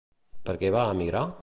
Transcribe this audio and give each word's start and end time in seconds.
Per 0.49 0.55
què 0.63 0.73
va 0.77 0.87
emigrar? 0.97 1.25